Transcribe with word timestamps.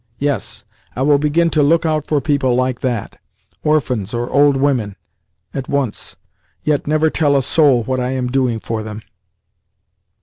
Yes, 0.17 0.65
I 0.95 1.03
will 1.03 1.19
begin 1.19 1.51
to 1.51 1.61
look 1.61 1.85
out 1.85 2.07
for 2.07 2.19
people 2.19 2.55
like 2.55 2.79
that 2.81 3.19
orphans 3.63 4.15
or 4.15 4.27
old 4.31 4.57
women 4.57 4.95
at 5.53 5.69
once, 5.69 6.15
yet 6.63 6.87
never 6.87 7.11
tell 7.11 7.35
a 7.37 7.41
soul 7.43 7.83
what 7.83 7.99
I 7.99 8.09
am 8.13 8.25
doing 8.31 8.59
for 8.59 8.81
them. 8.81 9.03